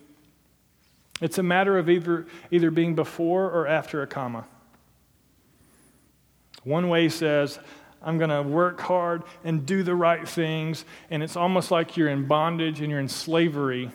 [1.22, 4.46] It's a matter of either, either being before or after a comma.
[6.64, 7.60] One way says,
[8.04, 12.10] I'm going to work hard and do the right things, and it's almost like you're
[12.10, 13.92] in bondage and you're in slavery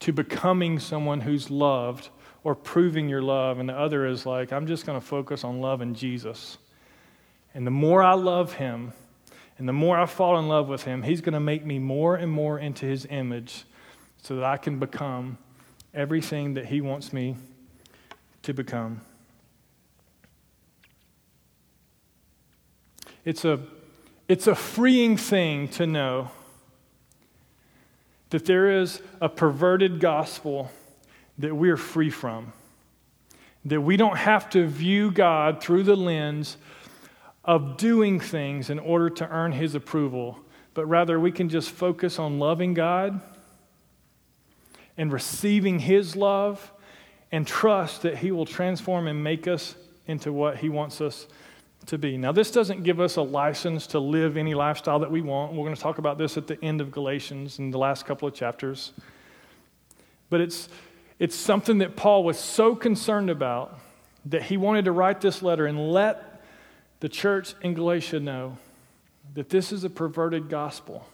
[0.00, 2.08] to becoming someone who's loved
[2.42, 3.58] or proving your love.
[3.58, 6.58] And the other is like, I'm just going to focus on loving Jesus.
[7.54, 8.92] And the more I love him,
[9.58, 12.16] And the more I fall in love with him, he's going to make me more
[12.16, 13.64] and more into his image
[14.22, 15.38] so that I can become
[15.94, 17.36] everything that he wants me
[18.42, 19.00] to become.
[23.24, 23.60] It's a,
[24.28, 26.30] it's a freeing thing to know
[28.30, 30.70] that there is a perverted gospel
[31.38, 32.52] that we're free from.
[33.64, 36.58] That we don't have to view God through the lens
[37.44, 40.38] of doing things in order to earn His approval,
[40.74, 43.20] but rather we can just focus on loving God
[44.96, 46.72] and receiving His love
[47.32, 49.74] and trust that He will transform and make us
[50.06, 51.26] into what He wants us
[51.86, 52.16] to be.
[52.16, 55.52] Now, this doesn't give us a license to live any lifestyle that we want.
[55.52, 58.26] We're going to talk about this at the end of Galatians in the last couple
[58.26, 58.92] of chapters.
[60.30, 60.68] But it's,
[61.18, 63.78] it's something that Paul was so concerned about
[64.26, 66.42] that he wanted to write this letter and let
[67.00, 68.56] the church in Galatia know
[69.34, 71.06] that this is a perverted gospel.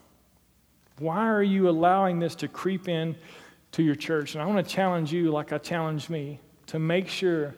[0.98, 3.16] Why are you allowing this to creep in
[3.72, 4.34] to your church?
[4.34, 7.54] And I want to challenge you, like I challenge me, to make sure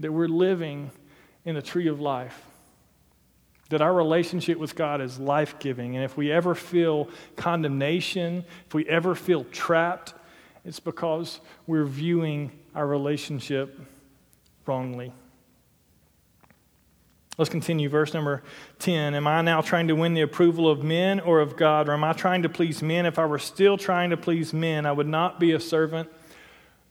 [0.00, 0.90] that we're living
[1.44, 2.44] in the tree of life.
[3.70, 5.96] That our relationship with God is life giving.
[5.96, 10.14] And if we ever feel condemnation, if we ever feel trapped,
[10.64, 13.80] it's because we're viewing our relationship
[14.66, 15.12] wrongly.
[17.38, 17.88] Let's continue.
[17.88, 18.42] Verse number
[18.80, 19.14] 10.
[19.14, 21.88] Am I now trying to win the approval of men or of God?
[21.88, 23.06] Or am I trying to please men?
[23.06, 26.10] If I were still trying to please men, I would not be a servant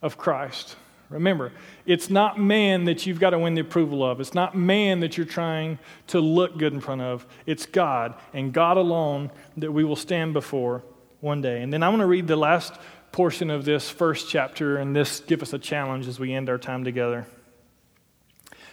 [0.02, 0.76] of Christ.
[1.12, 1.52] Remember,
[1.86, 4.20] it's not man that you've got to win the approval of.
[4.22, 5.78] It's not man that you're trying
[6.08, 7.28] to look good in front of.
[7.46, 10.84] It's God, and God alone that we will stand before
[11.20, 11.62] one day.
[11.62, 12.74] And then I want to read the last
[13.12, 16.58] portion of this first chapter, and this give us a challenge as we end our
[16.58, 17.28] time together.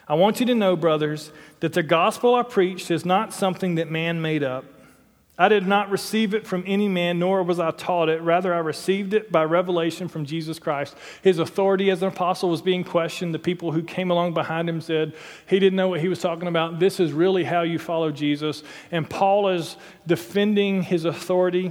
[0.08, 1.30] I want you to know, brothers,
[1.60, 4.64] that the gospel I preached is not something that man made up.
[5.40, 8.20] I did not receive it from any man, nor was I taught it.
[8.22, 10.96] Rather, I received it by revelation from Jesus Christ.
[11.22, 13.32] His authority as an apostle was being questioned.
[13.32, 15.14] The people who came along behind him said
[15.46, 16.80] he didn't know what he was talking about.
[16.80, 18.64] This is really how you follow Jesus.
[18.90, 19.76] And Paul is
[20.08, 21.70] defending his authority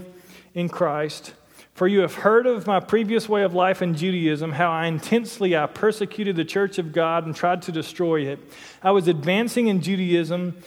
[0.53, 1.33] in Christ.
[1.77, 5.55] For you have heard of my previous way of life in Judaism, how I intensely
[5.55, 8.39] I persecuted the church of God and tried to destroy it.
[8.81, 10.57] I was advancing in Judaism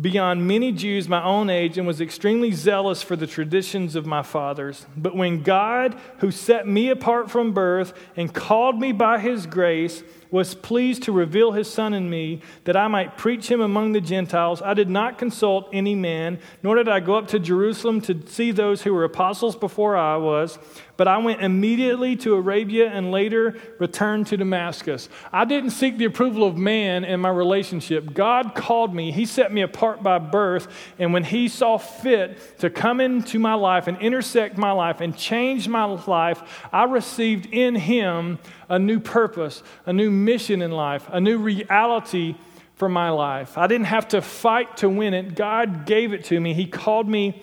[0.00, 4.22] beyond many Jews my own age and was extremely zealous for the traditions of my
[4.24, 4.84] fathers.
[4.96, 10.02] But when God, who set me apart from birth and called me by his grace,
[10.30, 14.00] was pleased to reveal his Son in me, that I might preach him among the
[14.00, 18.26] Gentiles, I did not consult any man, nor did I go up to Jerusalem to
[18.26, 20.58] see those who were apostles before I was,
[20.96, 25.08] but I went immediately to Arabia and later returned to Damascus.
[25.32, 28.12] I didn't seek the approval of man in my relationship.
[28.12, 30.66] God called me, He set me apart by birth,
[30.98, 35.16] and when He saw fit to come into my life and intersect my life and
[35.16, 38.38] change my life, I received in Him
[38.68, 42.36] a new purpose, a new mission in life, a new reality
[42.74, 43.58] for my life.
[43.58, 45.34] I didn't have to fight to win it.
[45.34, 46.54] God gave it to me.
[46.54, 47.42] He called me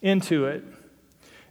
[0.00, 0.64] into it.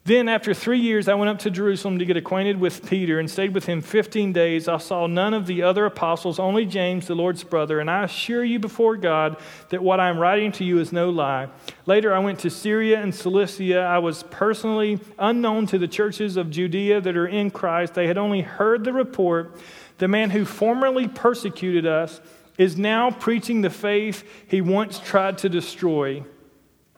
[0.03, 3.29] Then, after three years, I went up to Jerusalem to get acquainted with Peter and
[3.29, 4.67] stayed with him 15 days.
[4.67, 7.79] I saw none of the other apostles, only James, the Lord's brother.
[7.79, 9.37] And I assure you before God
[9.69, 11.49] that what I am writing to you is no lie.
[11.85, 13.81] Later, I went to Syria and Cilicia.
[13.81, 17.93] I was personally unknown to the churches of Judea that are in Christ.
[17.93, 19.59] They had only heard the report.
[19.99, 22.21] The man who formerly persecuted us
[22.57, 26.23] is now preaching the faith he once tried to destroy.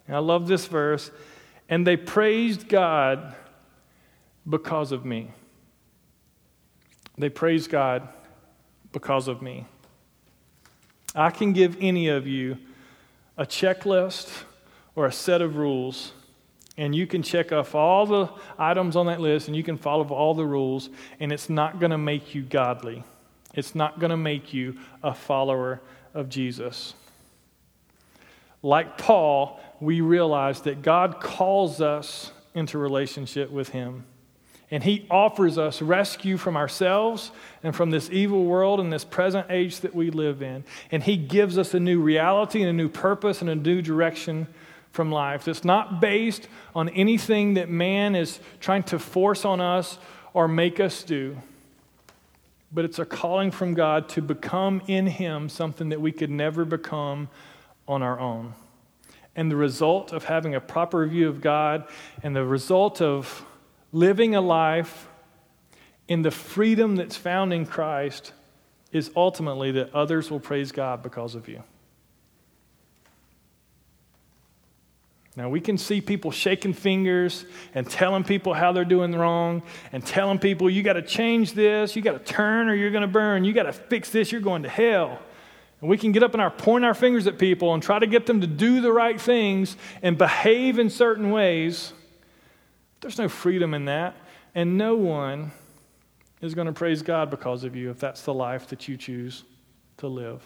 [0.08, 1.12] And I love this verse
[1.74, 3.34] and they praised God
[4.48, 5.32] because of me.
[7.18, 8.08] They praised God
[8.92, 9.66] because of me.
[11.16, 12.60] I can give any of you
[13.40, 14.44] a checklist
[14.96, 16.12] or a set of rules,
[16.78, 20.08] and you can check off all the items on that list and you can follow
[20.10, 23.04] all the rules, and it's not going to make you godly.
[23.56, 25.82] It's not going to make you a follower
[26.14, 26.94] of Jesus.
[28.62, 34.06] Like Paul, we realize that God calls us into relationship with Him.
[34.72, 37.32] And He offers us rescue from ourselves
[37.62, 40.64] and from this evil world and this present age that we live in.
[40.92, 44.48] And He gives us a new reality and a new purpose and a new direction
[44.92, 49.98] from life that's not based on anything that man is trying to force on us
[50.34, 51.38] or make us do.
[52.72, 56.64] But it's a calling from God to become in Him something that we could never
[56.66, 57.30] become
[57.88, 58.54] on our own.
[59.36, 61.88] And the result of having a proper view of God
[62.22, 63.46] and the result of
[63.92, 65.08] living a life
[66.08, 68.34] in the freedom that's found in Christ
[68.92, 71.64] is ultimately that others will praise God because of you.
[75.36, 80.06] Now, we can see people shaking fingers and telling people how they're doing wrong and
[80.06, 83.08] telling people, you got to change this, you got to turn or you're going to
[83.08, 85.20] burn, you got to fix this, you're going to hell.
[85.84, 88.08] And we can get up and our, point our fingers at people and try to
[88.08, 91.92] get them to do the right things and behave in certain ways.
[93.02, 94.16] There's no freedom in that.
[94.56, 95.52] And no one
[96.40, 99.44] is going to praise God because of you if that's the life that you choose
[99.98, 100.42] to live.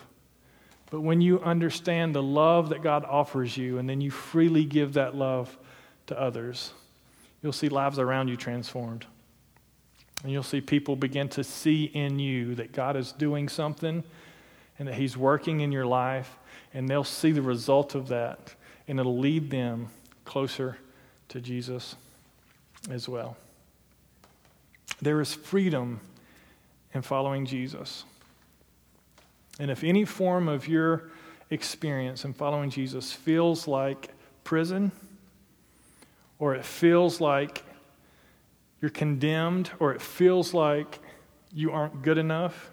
[0.89, 4.93] But when you understand the love that God offers you and then you freely give
[4.93, 5.55] that love
[6.07, 6.73] to others,
[7.43, 9.05] you'll see lives around you transformed.
[10.23, 14.03] And you'll see people begin to see in you that God is doing something
[14.80, 16.38] and that He's working in your life,
[16.73, 18.53] and they'll see the result of that,
[18.88, 19.89] and it'll lead them
[20.25, 20.78] closer
[21.30, 21.95] to Jesus
[22.89, 23.38] as well.
[25.01, 25.99] There is freedom
[26.93, 28.03] in following Jesus.
[29.59, 31.09] And if any form of your
[31.49, 34.09] experience in following Jesus feels like
[34.43, 34.91] prison,
[36.39, 37.63] or it feels like
[38.82, 40.99] you're condemned, or it feels like
[41.53, 42.71] you aren't good enough,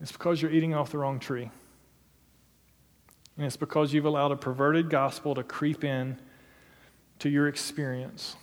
[0.00, 1.50] it's because you're eating off the wrong tree.
[3.36, 6.18] And it's because you've allowed a perverted gospel to creep in
[7.18, 8.36] to your experience.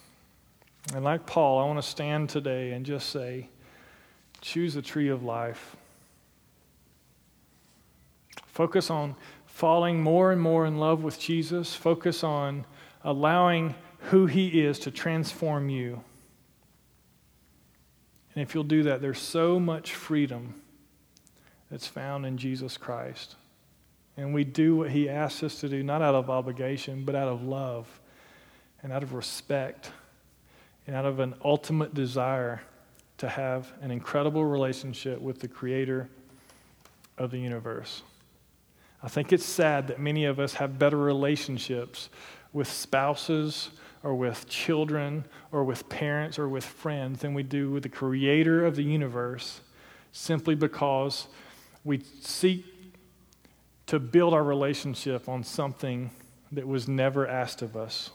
[0.94, 3.50] And like Paul, I want to stand today and just say,
[4.42, 5.76] choose the tree of life.
[8.48, 11.74] Focus on falling more and more in love with Jesus.
[11.74, 12.66] Focus on
[13.04, 13.76] allowing
[14.10, 16.04] who He is to transform you.
[18.34, 20.56] And if you'll do that, there's so much freedom
[21.72, 23.36] that's found in Jesus Christ.
[24.18, 27.30] And we do what He asks us to do, not out of obligation, but out
[27.30, 27.88] of love
[28.84, 29.92] and out of respect
[30.86, 32.62] and out of an ultimate desire
[33.18, 36.10] to have an incredible relationship with the Creator
[37.18, 38.04] of the universe.
[39.02, 42.10] I think it's sad that many of us have better relationships
[42.54, 43.70] with spouses
[44.04, 48.66] or with children or with parents or with friends than we do with the creator
[48.66, 49.62] of the universe
[50.12, 51.28] simply because
[51.84, 52.66] we seek
[53.88, 56.12] to build our relationship on something
[56.52, 58.12] that was never asked of us.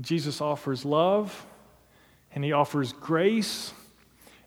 [0.00, 1.46] Jesus offers love
[2.34, 3.72] and he offers grace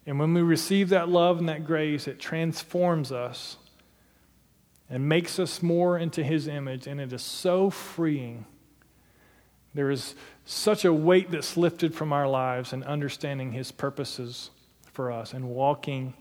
[0.06, 3.58] and when we receive that love and that grace, it transforms us
[4.90, 6.86] and makes us more into His image.
[6.86, 8.46] And it is so freeing.
[9.74, 10.16] There is
[10.46, 14.52] such a weight that's lifted from our lives and understanding His purposes
[14.94, 16.14] for us and walking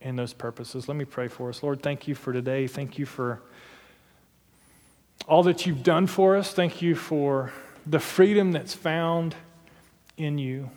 [0.00, 0.88] in those purposes.
[0.88, 1.62] Let me pray for us.
[1.62, 2.66] Lord, thank you for today.
[2.66, 3.40] Thank you for
[5.26, 6.52] all that you've done for us.
[6.52, 7.52] Thank you for
[7.86, 9.34] the freedom that's found
[10.16, 10.70] in you.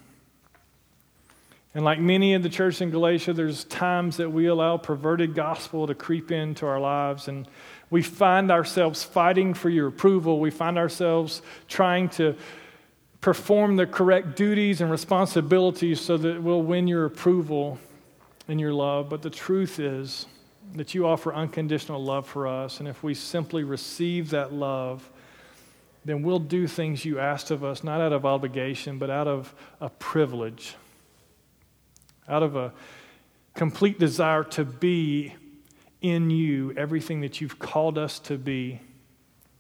[1.76, 5.86] And like many in the church in Galatia, there's times that we allow perverted gospel
[5.86, 7.48] to creep into our lives, and
[7.92, 10.40] we find ourselves fighting for your approval.
[10.40, 12.36] We find ourselves trying to
[13.22, 17.78] perform the correct duties and responsibilities so that we'll win your approval
[18.50, 19.10] and your love.
[19.10, 20.26] But the truth is
[20.74, 25.10] that you offer unconditional love for us, and if we simply receive that love,
[26.04, 29.54] then we'll do things you asked of us, not out of obligation, but out of
[29.80, 30.76] a privilege
[32.30, 32.72] out of a
[33.56, 35.34] complete desire to be
[36.02, 38.80] in you everything that you've called us to be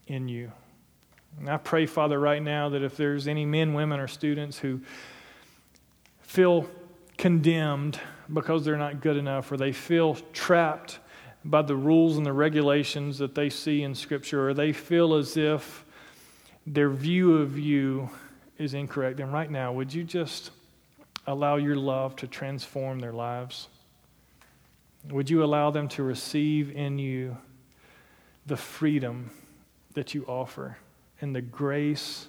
[0.07, 0.51] in you.
[1.39, 4.79] And I pray, Father, right now that if there's any men, women, or students who
[6.21, 6.69] feel
[7.19, 7.99] condemned
[8.33, 10.99] because they're not good enough, or they feel trapped
[11.43, 15.35] by the rules and the regulations that they see in Scripture, or they feel as
[15.37, 15.85] if
[16.65, 18.09] their view of you
[18.57, 20.51] is incorrect, then right now, would you just
[21.27, 23.67] allow your love to transform their lives?
[25.09, 27.37] Would you allow them to receive in you
[28.45, 29.31] the freedom
[29.93, 30.77] that you offer
[31.21, 32.27] and the grace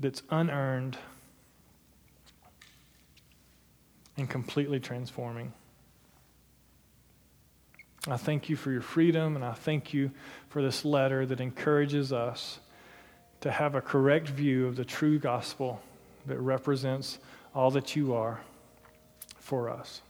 [0.00, 0.98] that's unearned
[4.18, 5.52] and completely transforming?
[8.06, 10.10] I thank you for your freedom, and I thank you
[10.48, 12.58] for this letter that encourages us
[13.40, 15.80] to have a correct view of the true gospel
[16.26, 17.18] that represents
[17.54, 18.40] all that you are
[19.38, 20.02] for us.